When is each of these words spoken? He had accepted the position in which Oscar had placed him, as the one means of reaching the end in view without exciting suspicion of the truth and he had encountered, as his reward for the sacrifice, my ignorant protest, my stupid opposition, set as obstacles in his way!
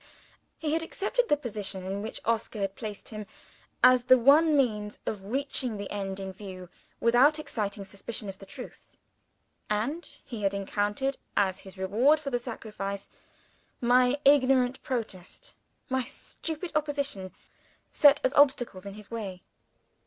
He 0.57 0.73
had 0.73 0.81
accepted 0.81 1.29
the 1.29 1.37
position 1.37 1.85
in 1.85 2.01
which 2.01 2.21
Oscar 2.25 2.57
had 2.61 2.73
placed 2.73 3.09
him, 3.09 3.27
as 3.83 4.05
the 4.05 4.17
one 4.17 4.57
means 4.57 4.97
of 5.05 5.27
reaching 5.27 5.77
the 5.77 5.91
end 5.91 6.19
in 6.19 6.33
view 6.33 6.69
without 6.99 7.37
exciting 7.37 7.85
suspicion 7.85 8.27
of 8.27 8.39
the 8.39 8.47
truth 8.47 8.97
and 9.69 10.03
he 10.25 10.41
had 10.41 10.55
encountered, 10.55 11.19
as 11.37 11.59
his 11.59 11.77
reward 11.77 12.19
for 12.19 12.31
the 12.31 12.39
sacrifice, 12.39 13.09
my 13.79 14.19
ignorant 14.25 14.81
protest, 14.81 15.53
my 15.87 16.01
stupid 16.03 16.71
opposition, 16.73 17.31
set 17.93 18.19
as 18.23 18.33
obstacles 18.33 18.87
in 18.87 18.95
his 18.95 19.11
way! 19.11 19.43